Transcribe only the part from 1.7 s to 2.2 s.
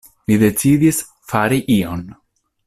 ion“.